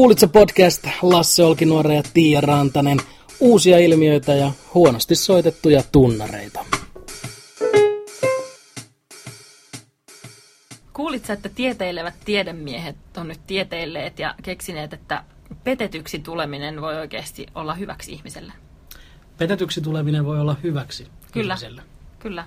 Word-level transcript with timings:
Kuulitse 0.00 0.26
podcast 0.26 0.86
Lasse 1.02 1.44
Olkinuore 1.44 1.94
ja 1.94 2.02
Tiia 2.14 2.40
Rantanen. 2.40 2.98
Uusia 3.40 3.78
ilmiöitä 3.78 4.34
ja 4.34 4.50
huonosti 4.74 5.14
soitettuja 5.14 5.82
tunnareita. 5.92 6.64
Kuulitko, 10.92 11.32
että 11.32 11.48
tieteilevät 11.48 12.14
tiedemiehet 12.24 12.96
on 13.16 13.28
nyt 13.28 13.40
tieteilleet 13.46 14.18
ja 14.18 14.34
keksineet, 14.42 14.92
että 14.92 15.24
petetyksi 15.64 16.18
tuleminen 16.18 16.80
voi 16.80 16.96
oikeasti 16.96 17.46
olla 17.54 17.74
hyväksi 17.74 18.12
ihmiselle? 18.12 18.52
Petetyksi 19.38 19.80
tuleminen 19.80 20.24
voi 20.24 20.40
olla 20.40 20.56
hyväksi 20.62 21.06
Kyllä. 21.32 21.54
ihmiselle. 21.54 21.82
Kyllä. 22.18 22.46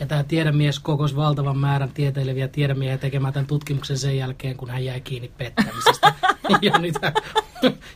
Ja 0.00 0.06
tämä 0.06 0.22
tiedemies 0.22 0.78
kokosi 0.78 1.16
valtavan 1.16 1.58
määrän 1.58 1.92
tieteileviä 1.92 2.48
tiedemiehiä 2.48 2.98
tekemään 2.98 3.32
tämän 3.32 3.46
tutkimuksen 3.46 3.98
sen 3.98 4.16
jälkeen, 4.16 4.56
kun 4.56 4.70
hän 4.70 4.84
jäi 4.84 5.00
kiinni 5.00 5.32
pettämisestä. 5.38 6.14
ja, 6.62 6.78
nyt 6.78 6.94
hän, 7.02 7.12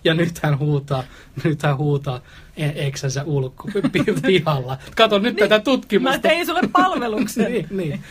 ja 0.05 0.15
nyt 0.15 0.39
hän 0.43 0.59
huutaa, 0.59 1.05
nyt 1.45 1.62
hän 1.62 1.77
huutaa 1.77 2.21
eksänsä 2.57 3.25
ulko 3.25 3.69
pi- 3.93 4.05
pihalla. 4.27 4.79
Kato 4.97 5.19
nyt 5.19 5.37
tätä 5.37 5.61
tutkimusta. 5.61 6.17
Mä 6.17 6.23
tein 6.23 6.47
sulle 6.47 6.61
palveluksen. 6.73 7.45
niin, 7.53 7.67
niin. 7.70 8.05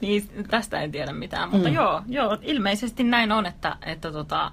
Niin, 0.00 0.28
tästä 0.50 0.80
en 0.80 0.92
tiedä 0.92 1.12
mitään, 1.12 1.50
mutta 1.50 1.68
Mm. 1.68 1.74
joo, 1.74 2.02
joo, 2.08 2.38
ilmeisesti 2.42 3.04
näin 3.04 3.32
on, 3.32 3.46
että, 3.46 3.76
että 3.86 4.12
tota, 4.12 4.52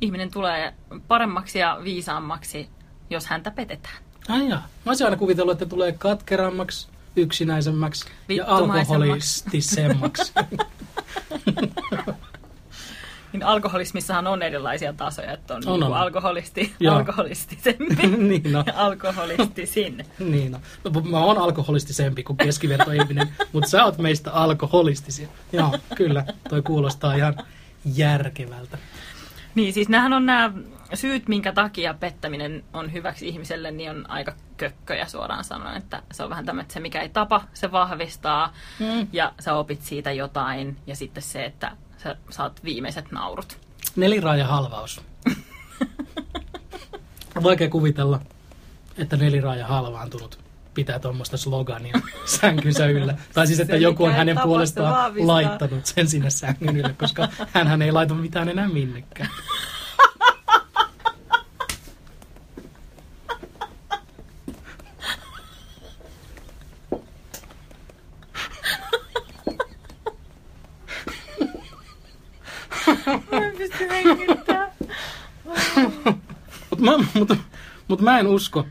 ihminen 0.00 0.30
tulee 0.30 0.74
paremmaksi 1.08 1.58
ja 1.58 1.78
viisaammaksi, 1.84 2.68
jos 3.10 3.26
häntä 3.26 3.50
petetään. 3.50 3.96
Ai 4.28 4.48
jaa. 4.48 4.58
Mä 4.84 4.90
olisin 4.90 5.06
aina 5.06 5.16
kuvitellut, 5.16 5.52
että 5.52 5.66
tulee 5.66 5.92
katkerammaksi, 5.92 6.88
yksinäisemmäksi 7.16 8.04
ja 8.28 8.44
alkoholistisemmaksi. 8.46 10.32
Niin 13.34 13.42
alkoholismissahan 13.42 14.26
on 14.26 14.42
erilaisia 14.42 14.92
tasoja, 14.92 15.32
että 15.32 15.54
on, 15.54 15.62
On, 15.66 15.72
on, 15.72 15.80
niin 15.80 15.92
on. 15.92 15.96
alkoholisti, 15.98 16.74
Joo. 16.80 16.96
alkoholistisempi 16.96 18.06
niin 18.28 18.52
ja 18.52 18.64
alkoholistisin. 18.76 20.06
Niin 20.18 20.52
no. 20.52 20.60
no. 20.84 21.00
Mä 21.00 21.18
oon 21.18 21.38
alkoholistisempi 21.38 22.22
kuin 22.22 22.36
keskivertoihminen, 22.36 23.28
mutta 23.52 23.70
sä 23.70 23.84
oot 23.84 23.98
meistä 23.98 24.32
alkoholistisia. 24.32 25.28
Joo, 25.52 25.78
kyllä. 25.94 26.24
Toi 26.48 26.62
kuulostaa 26.62 27.14
ihan 27.14 27.34
järkevältä. 27.94 28.78
Niin, 29.54 29.72
siis 29.72 29.88
nämähän 29.88 30.12
on 30.12 30.26
nämä 30.26 30.52
syyt, 30.94 31.28
minkä 31.28 31.52
takia 31.52 31.94
pettäminen 31.94 32.64
on 32.72 32.92
hyväksi 32.92 33.28
ihmiselle, 33.28 33.70
niin 33.70 33.90
on 33.90 34.10
aika 34.10 34.32
kökköjä 34.56 35.06
suoraan 35.06 35.44
sanoen, 35.44 35.76
että 35.76 36.02
se 36.12 36.22
on 36.22 36.30
vähän 36.30 36.46
tämmöinen, 36.46 36.64
että 36.64 36.74
se 36.74 36.80
mikä 36.80 37.00
ei 37.00 37.08
tapa, 37.08 37.44
se 37.54 37.72
vahvistaa 37.72 38.52
Mm. 38.78 39.06
ja 39.12 39.32
sä 39.40 39.54
opit 39.54 39.82
siitä 39.82 40.12
jotain 40.12 40.76
ja 40.86 40.96
sitten 40.96 41.22
se, 41.22 41.44
että 41.44 41.76
sä 41.96 42.16
saat 42.30 42.64
viimeiset 42.64 43.12
naurut. 43.12 43.58
Neliraaja 43.96 44.46
halvaus. 44.46 45.00
Vaikea 47.42 47.68
kuvitella, 47.68 48.20
että 48.98 49.16
neliraaja 49.16 49.66
halvaantunut 49.66 50.38
pitää 50.74 50.98
tuommoista 50.98 51.36
slogania 51.36 52.00
sänkynsä 52.40 52.86
yllä. 52.86 53.14
Tai 53.34 53.46
siis, 53.46 53.60
että 53.60 53.76
joku 53.76 54.04
on 54.04 54.12
hänen 54.12 54.38
puolestaan 54.42 55.14
laittanut 55.26 55.86
sen 55.86 56.08
sinne 56.08 56.30
sängyn 56.30 56.76
ylle, 56.76 56.94
koska 56.98 57.28
hän 57.52 57.82
ei 57.82 57.92
laita 57.92 58.14
mitään 58.14 58.48
enää 58.48 58.68
minnekään. 58.68 59.30
Mä 73.32 73.46
en 73.46 73.56
pysty 73.56 73.88
hengittämään. 73.88 74.70
Mutta 76.70 76.84
mä, 76.84 76.92
mut, 77.14 77.38
mut 77.88 78.00
mä 78.00 78.18
en 78.18 78.26
usko, 78.26 78.66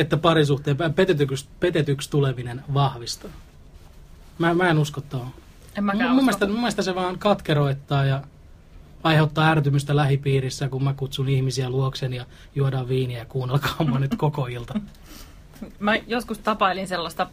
että 0.00 0.16
parisuhteen 0.16 0.76
petetyksi, 0.94 1.48
petetyksi 1.60 2.10
tuleminen 2.10 2.62
vahvistaa. 2.74 3.30
Mä, 4.38 4.54
mä 4.54 4.70
en 4.70 4.78
usko 4.78 5.00
tuohon. 5.00 5.30
En 5.78 5.84
mäkään 5.84 6.10
mun, 6.10 6.16
usko. 6.16 6.24
mielestä, 6.24 6.46
mun 6.46 6.56
mielestä 6.56 6.82
se 6.82 6.94
vaan 6.94 7.18
katkeroittaa 7.18 8.04
ja 8.04 8.22
aiheuttaa 9.02 9.48
ärtymystä 9.48 9.96
lähipiirissä, 9.96 10.68
kun 10.68 10.84
mä 10.84 10.94
kutsun 10.94 11.28
ihmisiä 11.28 11.70
luokseni 11.70 12.16
ja 12.16 12.26
juodaan 12.54 12.88
viiniä 12.88 13.18
ja 13.18 13.24
kuunnelkaa 13.24 13.86
mua 13.88 13.98
nyt 13.98 14.14
koko 14.16 14.46
ilta. 14.46 14.80
Mä 15.78 15.96
joskus 15.96 16.38
tapailin 16.38 16.88
sellaista 16.88 17.26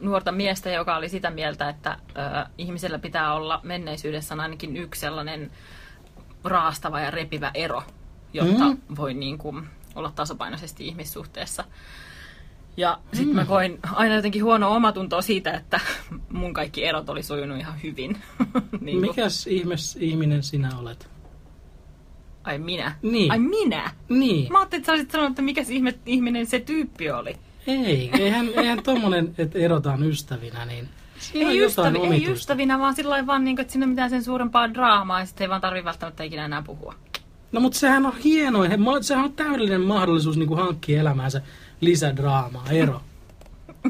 nuorta 0.00 0.32
miestä, 0.32 0.70
joka 0.70 0.96
oli 0.96 1.08
sitä 1.08 1.30
mieltä, 1.30 1.68
että 1.68 1.98
ö, 2.08 2.46
ihmisellä 2.58 2.98
pitää 2.98 3.34
olla 3.34 3.60
menneisyydessä 3.62 4.34
ainakin 4.38 4.76
yksi 4.76 5.00
sellainen 5.00 5.50
raastava 6.44 7.00
ja 7.00 7.10
repivä 7.10 7.50
ero, 7.54 7.82
jotta 8.32 8.64
mm. 8.64 8.78
voi 8.96 9.14
niin 9.14 9.38
kuin, 9.38 9.66
olla 9.96 10.12
tasapainoisesti 10.14 10.86
ihmissuhteessa. 10.86 11.64
Ja 12.76 12.98
sitten 13.12 13.28
mm. 13.28 13.34
mä 13.34 13.44
koin 13.44 13.78
aina 13.92 14.14
jotenkin 14.14 14.44
huonoa 14.44 14.76
omatuntoa 14.76 15.22
siitä, 15.22 15.50
että 15.52 15.80
mun 16.28 16.54
kaikki 16.54 16.84
erot 16.84 17.08
oli 17.08 17.22
sujunut 17.22 17.58
ihan 17.58 17.82
hyvin. 17.82 18.22
niin 18.80 19.00
Mikäs 19.00 19.46
ihmes 19.46 19.96
ihminen 20.00 20.42
sinä 20.42 20.70
olet? 20.78 21.08
Ai 22.44 22.58
minä? 22.58 22.96
Niin. 23.02 23.32
Ai 23.32 23.38
minä? 23.38 23.90
Niin. 24.08 24.52
Mä 24.52 24.58
ajattelin, 24.58 24.80
että 24.80 24.86
sä 24.86 24.92
olisit 24.92 25.10
sanonut, 25.10 25.30
että 25.30 25.42
mikä 25.42 25.64
ihme, 25.68 25.94
ihminen 26.06 26.46
se 26.46 26.60
tyyppi 26.60 27.10
oli. 27.10 27.36
Ei, 27.66 28.10
eihän, 28.18 28.48
eihän 28.56 28.82
tommonen, 28.82 29.34
että 29.38 29.58
erotaan 29.58 30.02
ystävinä, 30.02 30.64
niin 30.64 30.88
siinä 31.18 31.50
Ei, 31.50 31.64
ystävi, 31.64 31.98
ei 31.98 32.32
ystävinä, 32.32 32.78
vaan 32.78 32.94
sillä 32.94 33.26
vaan, 33.26 33.44
niin 33.44 33.56
kuin, 33.56 33.62
että 33.62 33.72
siinä 33.72 33.84
ei 33.84 33.86
ole 33.86 33.90
mitään 33.90 34.10
sen 34.10 34.24
suurempaa 34.24 34.74
draamaa 34.74 35.20
ja 35.20 35.26
sitten 35.26 35.44
ei 35.44 35.48
vaan 35.48 35.60
tarvi 35.60 35.84
välttämättä 35.84 36.24
ikinä 36.24 36.44
enää 36.44 36.62
puhua. 36.62 36.94
No 37.56 37.60
mutta 37.60 37.78
sehän 37.78 38.06
on 38.06 38.12
he- 38.70 38.76
ma- 38.76 39.02
sehän 39.02 39.24
on 39.24 39.32
täydellinen 39.32 39.80
mahdollisuus 39.80 40.36
niin 40.36 40.48
kuin 40.48 40.60
hankkia 40.60 41.00
elämäänsä 41.00 41.42
lisädraamaa, 41.80 42.64
ero. 42.70 43.02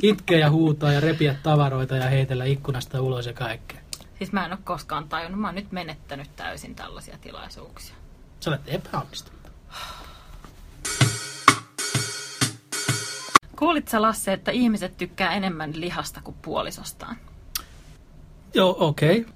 Itkeä 0.03 0.39
ja 0.39 0.51
huutaa 0.51 0.93
ja 0.93 1.01
repiä 1.01 1.37
tavaroita 1.43 1.97
ja 1.97 2.09
heitellä 2.09 2.45
ikkunasta 2.45 3.01
ulos 3.01 3.27
ja 3.27 3.33
kaikkea. 3.33 3.81
Siis 4.19 4.33
mä 4.33 4.45
en 4.45 4.53
ole 4.53 4.59
koskaan 4.65 5.09
tajunnut, 5.09 5.41
mä 5.41 5.49
oon 5.49 5.55
nyt 5.55 5.73
menettänyt 5.73 6.37
täysin 6.37 6.75
tällaisia 6.75 7.19
tilaisuuksia. 7.21 7.95
Sä 8.41 8.51
olet 8.51 8.61
epäonnistunut. 8.67 9.41
Kuulit 13.57 13.89
sä 13.89 14.03
Lasse, 14.03 14.33
että 14.33 14.51
ihmiset 14.51 14.97
tykkää 14.97 15.35
enemmän 15.35 15.81
lihasta 15.81 16.21
kuin 16.25 16.37
puolisostaan? 16.43 17.17
Joo, 18.55 18.77
okei. 18.79 19.21
Okay. 19.21 19.36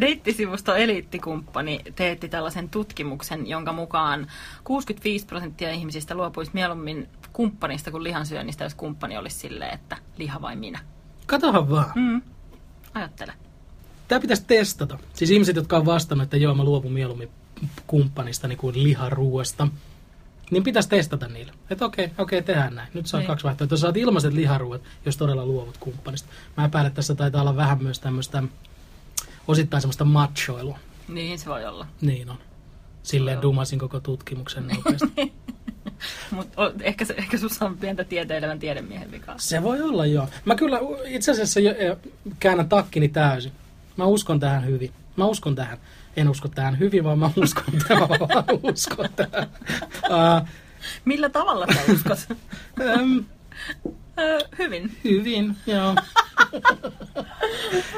Deittisivusto 0.00 0.74
Eliittikumppani 0.74 1.80
teetti 1.94 2.28
tällaisen 2.28 2.68
tutkimuksen, 2.68 3.46
jonka 3.46 3.72
mukaan 3.72 4.26
65 4.64 5.26
prosenttia 5.26 5.70
ihmisistä 5.70 6.14
luopuisi 6.14 6.50
mieluummin 6.54 7.08
kumppanista 7.32 7.90
kuin 7.90 8.04
lihansyönnistä, 8.04 8.64
jos 8.64 8.74
kumppani 8.74 9.18
olisi 9.18 9.38
silleen, 9.38 9.74
että 9.74 9.96
liha 10.18 10.40
vai 10.42 10.56
minä. 10.56 10.78
Katohan 11.26 11.70
vaan. 11.70 11.92
Mm. 11.94 12.22
Ajattele. 12.94 13.32
Tämä 14.08 14.20
pitäisi 14.20 14.44
testata. 14.46 14.98
Siis 15.14 15.30
ihmiset, 15.30 15.56
jotka 15.56 15.76
on 15.76 15.86
vastannut, 15.86 16.22
että 16.24 16.36
joo, 16.36 16.54
mä 16.54 16.64
luovun 16.64 16.92
mieluummin 16.92 17.28
kumppanista 17.86 18.48
niin 18.48 18.58
kuin 18.58 18.82
liharuuasta, 18.82 19.68
niin 20.50 20.62
pitäisi 20.62 20.88
testata 20.88 21.28
niillä. 21.28 21.52
Että 21.70 21.84
okei, 21.84 22.10
okei, 22.18 22.42
tehdään 22.42 22.74
näin. 22.74 22.88
Nyt 22.94 23.06
saa 23.06 23.20
Niin. 23.20 23.26
kaksi 23.26 23.44
vaihtoehtoa. 23.44 23.78
Saat 23.78 23.96
ilmaiset 23.96 24.32
liharuuat, 24.32 24.82
jos 25.06 25.16
todella 25.16 25.46
luovut 25.46 25.76
kumppanista. 25.76 26.28
Mä 26.56 26.64
että 26.64 26.90
tässä 26.90 27.14
taitaa 27.14 27.40
olla 27.40 27.56
vähän 27.56 27.82
myös 27.82 28.00
tämmöistä 28.00 28.42
osittain 29.48 29.80
semmoista 29.80 30.04
machoilua. 30.04 30.78
Niin 31.08 31.38
se 31.38 31.46
voi 31.46 31.64
olla. 31.64 31.86
Niin 32.00 32.30
on. 32.30 32.38
Silleen 33.02 33.34
Joo. 33.34 33.42
dumasin 33.42 33.78
koko 33.78 34.00
tutkimuksen 34.00 34.68
nopeasti. 34.68 35.32
Mutta 36.30 36.70
ehkä, 36.80 37.04
se- 37.04 37.14
ehkä 37.18 37.38
sussa 37.38 37.64
on 37.66 37.78
pientä 37.78 38.04
tieteilevän 38.04 38.58
tiedemiehen 38.58 39.10
vikaa. 39.10 39.34
Se 39.38 39.62
voi 39.62 39.80
olla, 39.82 40.06
joo. 40.06 40.28
Mä 40.44 40.54
kyllä 40.54 40.78
itse 41.06 41.30
asiassa 41.32 41.60
jo, 41.60 41.74
jo, 41.86 41.96
käännän 42.40 42.68
takkini 42.68 43.08
täysin. 43.08 43.52
Mä 43.96 44.04
uskon 44.04 44.40
tähän 44.40 44.66
hyvin. 44.66 44.92
Mä 45.16 45.24
uskon 45.26 45.54
tähän. 45.54 45.78
En 46.16 46.28
usko 46.28 46.48
tähän 46.48 46.78
hyvin, 46.78 47.04
vaan 47.04 47.18
mä 47.18 47.30
uskon 47.36 47.64
tähän. 47.88 48.08
Mä 48.08 48.44
uskon 48.62 49.08
tähän. 49.16 49.48
Uh, 50.42 50.48
Millä 51.04 51.28
tavalla 51.28 51.66
sä 51.74 51.92
uskot? 51.92 52.18
um, 53.00 53.24
Öö, 54.18 54.38
hyvin. 54.58 54.96
hyvin, 55.04 55.56
joo. 55.66 55.94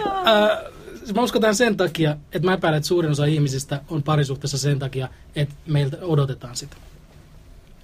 uh, 0.06 0.74
mä 1.14 1.22
uskon 1.22 1.40
tähän 1.40 1.54
sen 1.54 1.76
takia, 1.76 2.16
että 2.32 2.48
mä 2.48 2.54
epäilen, 2.54 2.76
että 2.76 2.88
suurin 2.88 3.10
osa 3.10 3.24
ihmisistä 3.24 3.80
on 3.88 4.02
parisuhteessa 4.02 4.58
sen 4.58 4.78
takia, 4.78 5.08
että 5.36 5.54
meiltä 5.66 5.96
odotetaan 6.02 6.56
sitä. 6.56 6.76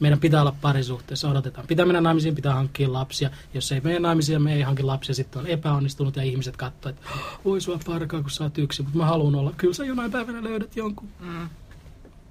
Meidän 0.00 0.20
pitää 0.20 0.40
olla 0.40 0.56
parisuhteessa, 0.60 1.30
odotetaan. 1.30 1.66
Pitää 1.66 1.86
mennä 1.86 2.00
naimisiin, 2.00 2.34
pitää 2.34 2.54
hankkia 2.54 2.92
lapsia. 2.92 3.30
Jos 3.54 3.72
ei 3.72 3.80
mene 3.80 3.98
naimisiin, 3.98 4.42
me 4.42 4.54
ei 4.54 4.62
hanki 4.62 4.82
lapsia, 4.82 5.14
sitten 5.14 5.40
on 5.40 5.46
epäonnistunut 5.46 6.16
ja 6.16 6.22
ihmiset 6.22 6.56
katsoo, 6.56 6.90
että 6.90 7.08
voi 7.44 7.60
sua 7.60 7.78
parkaa, 7.86 8.22
kun 8.22 8.30
sä 8.30 8.44
oot 8.44 8.58
yksin, 8.58 8.84
mutta 8.84 8.98
mä 8.98 9.06
haluan 9.06 9.34
olla. 9.34 9.52
Kyllä 9.56 9.74
sä 9.74 9.84
jonain 9.84 10.12
päivänä 10.12 10.44
löydät 10.44 10.76
jonkun. 10.76 11.08
Mm. 11.20 11.48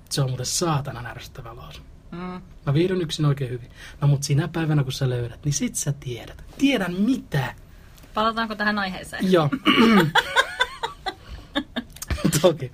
Se 0.09 0.21
on 0.21 0.29
muuten 0.29 0.45
saatanan 0.45 1.05
ärsyttävä 1.05 1.55
lause. 1.55 1.81
Mm. 2.11 2.41
Mä 2.65 2.73
viihdyn 2.73 3.01
yksin 3.01 3.25
oikein 3.25 3.51
hyvin. 3.51 3.69
No 4.01 4.07
mut 4.07 4.23
sinä 4.23 4.47
päivänä, 4.47 4.83
kun 4.83 4.93
sä 4.93 5.09
löydät, 5.09 5.45
niin 5.45 5.53
sit 5.53 5.75
sä 5.75 5.93
tiedät. 5.99 6.43
Tiedän 6.57 6.93
mitä. 6.93 7.55
Palataanko 8.13 8.55
tähän 8.55 8.79
aiheeseen? 8.79 9.31
Joo. 9.31 9.49
Toki. 12.41 12.71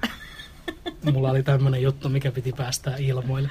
mulla 1.13 1.29
oli 1.29 1.43
tämmöinen 1.43 1.81
juttu, 1.81 2.09
mikä 2.09 2.31
piti 2.31 2.51
päästää 2.51 2.95
ilmoille. 2.97 3.49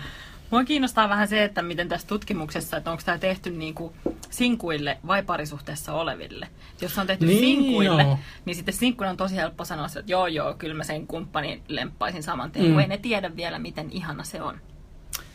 Mua 0.50 0.64
kiinnostaa 0.64 1.08
vähän 1.08 1.28
se, 1.28 1.44
että 1.44 1.62
miten 1.62 1.88
tässä 1.88 2.06
tutkimuksessa, 2.06 2.76
että 2.76 2.90
onko 2.90 3.02
tämä 3.06 3.18
tehty 3.18 3.50
niin 3.50 3.74
kuin 3.74 3.94
sinkuille 4.30 4.98
vai 5.06 5.22
parisuhteessa 5.22 5.92
oleville. 5.92 6.48
Jos 6.80 6.94
se 6.94 7.00
on 7.00 7.06
tehty 7.06 7.26
Niin, 7.26 7.38
sinkuille, 7.38 8.02
joo. 8.02 8.18
niin 8.44 8.56
sitten 8.56 8.74
sinkkuna 8.74 9.10
on 9.10 9.16
tosi 9.16 9.36
helppo 9.36 9.64
sanoa, 9.64 9.86
että 9.86 10.02
joo 10.06 10.26
joo, 10.26 10.54
kyllä 10.54 10.74
mä 10.74 10.84
sen 10.84 11.06
kumppanin 11.06 11.62
lemppaisin 11.68 12.22
saman 12.22 12.50
tien, 12.50 12.64
Mm. 12.64 12.72
kun 12.72 12.80
ei 12.80 12.86
ne 12.88 12.98
tiedä 12.98 13.36
vielä, 13.36 13.58
miten 13.58 13.90
ihana 13.90 14.24
se 14.24 14.42
on. 14.42 14.60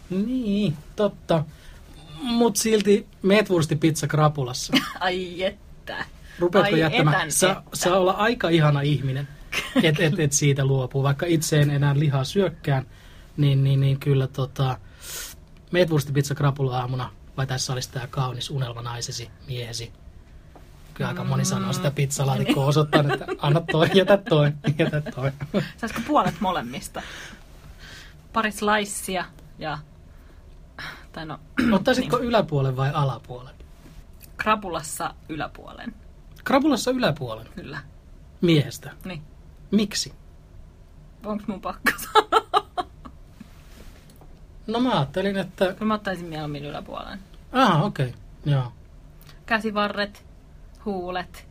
Niin, 0.10 0.74
totta. 0.96 1.44
Mut 2.22 2.56
silti 2.56 3.08
meetwursti 3.22 3.76
pizza 3.76 4.08
krapulassa. 4.08 4.74
Ai 5.00 5.44
että. 5.44 6.06
Rupeatko 6.40 6.74
Ai 6.74 6.80
jättämään? 6.80 7.16
etän, 7.18 7.32
Saa, 7.32 7.52
että. 7.52 7.64
saa 7.74 7.98
olla 7.98 8.12
aika 8.12 8.50
ihana 8.50 8.82
ihminen, 8.82 9.28
että 9.84 10.04
et, 10.04 10.20
et 10.20 10.32
siitä 10.32 10.66
luopuu. 10.66 11.04
Vaikka 11.04 11.26
itse 11.26 11.60
en 11.62 11.70
enää 11.70 12.00
lihaa 12.00 12.24
syökkään, 12.24 12.86
niin, 13.38 13.64
niin, 13.64 13.80
niin 13.80 14.00
kyllä 14.00 14.28
tota, 14.28 14.78
pizza 16.14 16.36
krapula 16.36 16.80
aamuna, 16.80 17.10
vai 17.38 17.48
tässä 17.48 17.74
olisi 17.74 17.92
tämä 17.92 18.08
kaunis 18.08 18.50
unelma 18.50 18.82
naisesi, 18.82 19.30
miehesi. 19.48 19.92
Kyllä 20.94 21.08
aika 21.08 21.24
moni 21.24 21.46
sanoo 21.46 21.74
sitä 21.74 21.92
pizzalaatikkoa 21.92 22.66
osoittaa, 22.66 23.04
että 23.14 23.26
anna 23.38 23.62
toi, 23.72 23.90
jätä 23.94 24.18
toi, 24.18 24.52
jätä 24.78 25.02
toi. 25.02 25.32
Saisiko 25.78 26.02
puolet 26.08 26.36
molemmista? 26.40 27.02
Pari 28.34 28.52
slicea 28.52 29.26
ja... 29.60 29.78
Tai 31.12 31.26
no, 31.26 31.40
Ottaisitko 31.76 32.20
yläpuolen 32.20 32.78
vai 32.78 32.92
alapuolen? 32.94 33.60
krapulassa 34.40 35.14
yläpuolen, 35.30 35.96
Krapulassa 36.44 36.92
yläpuolen 36.92 37.48
kyllä. 37.56 37.80
miehestä. 38.42 38.92
Niin. 39.06 39.22
Miksi? 39.72 40.14
Onko 41.26 41.44
mun 41.48 41.62
pakko 41.62 41.92
sanoa? 41.98 42.66
No 44.68 44.80
mä 44.80 44.92
ajattelin, 44.92 45.38
että... 45.38 45.66
Kyllä 45.66 45.86
mä 45.86 45.94
ottaisin 45.94 46.26
mieluummin 46.26 46.66
yläpuolen. 46.66 47.20
Ah, 47.52 47.84
okei. 47.84 48.08
Okay. 48.08 48.20
Joo. 48.46 48.72
Käsivarret, 49.46 50.26
huulet. 50.86 51.48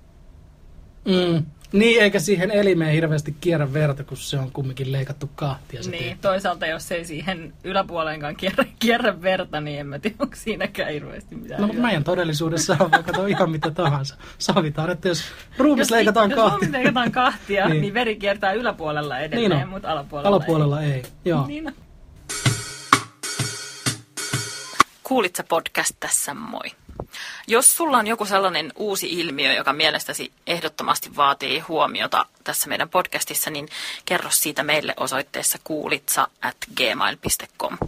Mm. 1.04 1.46
Niin, 1.72 2.02
eikä 2.02 2.18
siihen 2.20 2.50
elimeen 2.50 2.92
hirveästi 2.92 3.36
kierrä 3.40 3.72
verta, 3.72 4.04
kun 4.04 4.16
se 4.16 4.38
on 4.38 4.50
kumminkin 4.52 4.92
leikattu 4.92 5.30
kahtia. 5.34 5.82
Se 5.82 5.90
Niin, 5.90 6.02
niin. 6.02 6.18
toisaalta 6.18 6.66
jos 6.66 6.92
ei 6.92 7.04
siihen 7.04 7.52
yläpuoleenkaan 7.64 8.36
kierrä, 8.36 8.64
kierrä 8.78 9.22
verta, 9.22 9.60
niin 9.60 9.80
en 9.80 9.86
mä 9.86 9.98
tiedä, 9.98 10.16
onko 10.18 10.36
siinäkään 10.36 10.92
hirveästi 10.92 11.34
mitään 11.36 11.60
No, 11.60 11.66
mutta 11.66 11.82
meidän 11.82 12.04
todellisuudessa 12.04 12.76
on 12.80 12.90
vaikka 12.90 13.12
toi 13.12 13.30
ihan 13.30 13.50
mitä 13.50 13.70
tahansa. 13.70 14.16
Sovitaan, 14.38 14.90
että 14.90 15.08
jos 15.08 15.22
ruumis 15.58 15.82
jos, 15.82 15.90
leikataan 15.90 16.30
jos 16.30 16.36
kahtia, 16.36 16.50
ruumis 16.58 16.70
leikataan 16.72 17.12
kahtia, 17.12 17.64
Niin. 17.64 17.72
niin. 17.72 17.80
niin 17.80 17.94
veri 17.94 18.16
kiertää 18.16 18.52
yläpuolella 18.52 19.18
edelleen, 19.18 19.50
Niin 19.50 19.56
niin 19.58 19.62
on. 19.66 19.68
mutta 19.68 19.92
alapuolella, 19.92 20.28
alapuolella 20.28 20.82
ei. 20.82 21.02
Joo. 21.24 21.40
ei. 21.42 21.46
Niin 21.46 21.66
on. 21.66 21.74
Kuulitse 25.02 25.42
podcast 25.42 25.92
tässä 26.00 26.34
moi. 26.34 26.70
Jos 27.46 27.76
sulla 27.76 27.98
on 27.98 28.06
joku 28.06 28.24
sellainen 28.24 28.72
uusi 28.76 29.08
ilmiö, 29.08 29.52
joka 29.52 29.72
mielestäsi 29.72 30.32
ehdottomasti 30.46 31.16
vaatii 31.16 31.58
huomiota 31.58 32.26
tässä 32.44 32.68
meidän 32.68 32.88
podcastissa, 32.88 33.50
niin 33.50 33.68
kerro 34.04 34.30
siitä 34.30 34.62
meille 34.62 34.94
osoitteessa 34.96 35.58
kuulitsa 35.64 36.28
at 36.42 36.56
gmail.com. 36.76 37.78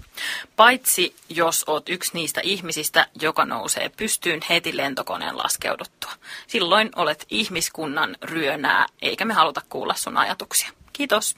Paitsi 0.57 1.17
jos 1.29 1.65
oot 1.67 1.89
yksi 1.89 2.11
niistä 2.15 2.41
ihmisistä, 2.45 3.07
joka 3.21 3.45
nousee 3.45 3.89
pystyyn 3.89 4.41
heti 4.51 4.77
lentokoneen 4.77 5.39
laskeuduttua. 5.39 6.13
Silloin 6.47 6.91
olet 6.97 7.27
ihmiskunnan 7.31 8.17
ryönää, 8.23 8.87
eikä 9.03 9.25
me 9.25 9.35
haluta 9.35 9.63
kuulla 9.69 9.95
sun 9.95 10.17
ajatuksia. 10.17 10.71
Kiitos. 10.93 11.37